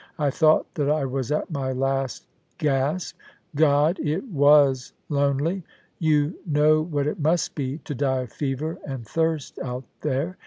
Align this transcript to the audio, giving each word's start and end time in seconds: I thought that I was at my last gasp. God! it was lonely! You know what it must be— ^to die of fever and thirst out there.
I 0.17 0.31
thought 0.31 0.73
that 0.73 0.89
I 0.89 1.05
was 1.05 1.31
at 1.31 1.51
my 1.51 1.71
last 1.73 2.25
gasp. 2.57 3.19
God! 3.55 3.99
it 3.99 4.27
was 4.29 4.93
lonely! 5.09 5.61
You 5.99 6.39
know 6.43 6.81
what 6.81 7.05
it 7.05 7.19
must 7.19 7.53
be— 7.53 7.77
^to 7.85 7.95
die 7.95 8.21
of 8.21 8.33
fever 8.33 8.79
and 8.83 9.05
thirst 9.07 9.59
out 9.59 9.83
there. 10.01 10.39